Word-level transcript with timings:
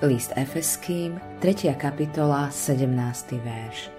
List 0.00 0.32
Efeským, 0.32 1.20
3. 1.44 1.76
kapitola, 1.76 2.48
17. 2.48 3.36
verš. 3.36 3.92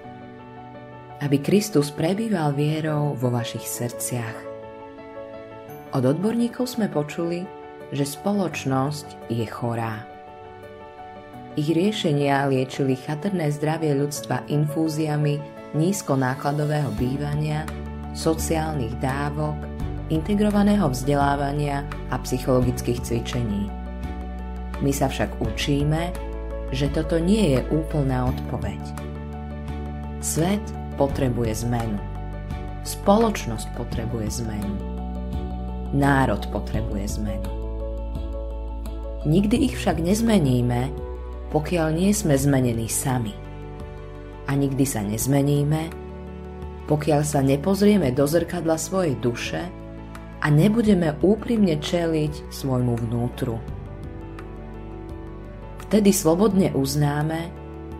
Aby 1.21 1.37
Kristus 1.37 1.93
prebýval 1.93 2.57
vierou 2.57 3.13
vo 3.13 3.29
vašich 3.29 3.61
srdciach. 3.61 4.37
Od 5.93 6.01
odborníkov 6.01 6.73
sme 6.73 6.89
počuli, 6.89 7.45
že 7.93 8.01
spoločnosť 8.01 9.29
je 9.29 9.45
chorá. 9.45 10.01
Ich 11.53 11.69
riešenia 11.69 12.49
liečili 12.49 12.97
chatrné 12.97 13.53
zdravie 13.53 13.93
ľudstva 13.93 14.49
infúziami 14.49 15.37
nízkonákladového 15.77 16.89
bývania, 16.97 17.61
sociálnych 18.17 18.97
dávok, 18.97 19.53
integrovaného 20.09 20.89
vzdelávania 20.89 21.85
a 22.09 22.17
psychologických 22.25 23.05
cvičení– 23.05 23.69
my 24.81 24.91
sa 24.93 25.07
však 25.07 25.37
učíme, 25.41 26.09
že 26.73 26.89
toto 26.89 27.21
nie 27.21 27.57
je 27.57 27.61
úplná 27.69 28.25
odpoveď. 28.29 28.81
Svet 30.21 30.61
potrebuje 30.97 31.65
zmenu. 31.65 31.97
Spoločnosť 32.81 33.73
potrebuje 33.77 34.41
zmenu. 34.41 34.73
Národ 35.93 36.41
potrebuje 36.49 37.21
zmenu. 37.21 37.51
Nikdy 39.21 39.69
ich 39.69 39.77
však 39.77 40.01
nezmeníme, 40.01 40.89
pokiaľ 41.53 41.87
nie 41.93 42.09
sme 42.09 42.33
zmenení 42.33 42.89
sami. 42.89 43.37
A 44.49 44.57
nikdy 44.57 44.81
sa 44.87 45.05
nezmeníme, 45.05 45.93
pokiaľ 46.89 47.21
sa 47.21 47.45
nepozrieme 47.45 48.09
do 48.15 48.25
zrkadla 48.25 48.81
svojej 48.81 49.13
duše 49.21 49.61
a 50.41 50.47
nebudeme 50.49 51.13
úprimne 51.21 51.77
čeliť 51.77 52.49
svojmu 52.49 52.97
vnútru. 53.05 53.61
Vtedy 55.91 56.15
slobodne 56.15 56.71
uznáme, 56.71 57.51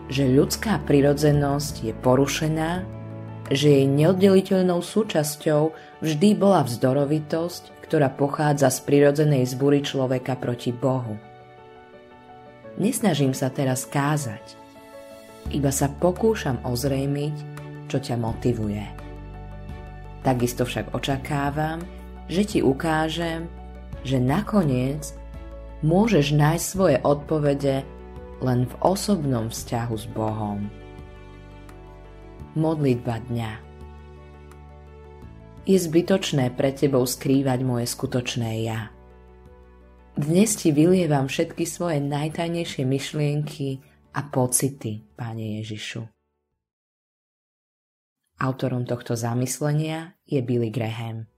že 0.08 0.24
ľudská 0.24 0.80
prirodzenosť 0.88 1.74
je 1.84 1.92
porušená, 2.00 2.88
že 3.52 3.68
jej 3.68 3.84
neoddeliteľnou 3.84 4.80
súčasťou 4.80 5.76
vždy 6.00 6.28
bola 6.32 6.64
vzdorovitosť, 6.64 7.84
ktorá 7.84 8.08
pochádza 8.08 8.72
z 8.72 8.80
prirodzenej 8.88 9.44
zbury 9.44 9.84
človeka 9.84 10.40
proti 10.40 10.72
Bohu. 10.72 11.20
Nesnažím 12.80 13.36
sa 13.36 13.52
teraz 13.52 13.84
kázať, 13.84 14.56
iba 15.52 15.68
sa 15.68 15.92
pokúšam 15.92 16.64
ozrejmiť, 16.64 17.36
čo 17.92 18.00
ťa 18.00 18.16
motivuje. 18.16 18.88
Takisto 20.24 20.64
však 20.64 20.96
očakávam, 20.96 21.84
že 22.24 22.56
ti 22.56 22.58
ukážem, 22.64 23.52
že 24.00 24.16
nakoniec 24.16 25.12
môžeš 25.82 26.34
nájsť 26.34 26.64
svoje 26.64 26.96
odpovede 27.02 27.82
len 28.42 28.66
v 28.66 28.74
osobnom 28.82 29.50
vzťahu 29.50 29.94
s 29.98 30.06
Bohom. 30.14 30.70
Modlitba 32.54 33.22
dňa 33.30 33.52
Je 35.66 35.78
zbytočné 35.78 36.54
pre 36.54 36.74
tebou 36.74 37.06
skrývať 37.06 37.58
moje 37.66 37.86
skutočné 37.90 38.66
ja. 38.66 38.90
Dnes 40.12 40.58
ti 40.60 40.74
vylievam 40.74 41.26
všetky 41.30 41.64
svoje 41.64 42.04
najtajnejšie 42.04 42.84
myšlienky 42.84 43.80
a 44.12 44.20
pocity, 44.28 45.00
Pane 45.16 45.62
Ježišu. 45.64 46.04
Autorom 48.42 48.84
tohto 48.84 49.16
zamyslenia 49.16 50.18
je 50.28 50.42
Billy 50.44 50.68
Graham. 50.68 51.31